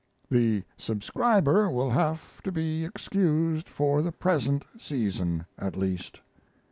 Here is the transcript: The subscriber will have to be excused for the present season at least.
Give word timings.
The 0.31 0.63
subscriber 0.79 1.69
will 1.69 1.91
have 1.91 2.41
to 2.45 2.51
be 2.51 2.83
excused 2.83 3.69
for 3.69 4.01
the 4.01 4.11
present 4.11 4.65
season 4.79 5.45
at 5.59 5.77
least. 5.77 6.21